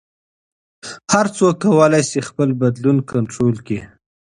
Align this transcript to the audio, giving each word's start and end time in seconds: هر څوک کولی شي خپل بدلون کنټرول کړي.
هر 1.13 1.25
څوک 1.37 1.55
کولی 1.63 2.03
شي 2.09 2.19
خپل 2.29 2.49
بدلون 2.61 2.97
کنټرول 3.11 3.55
کړي. 3.65 3.79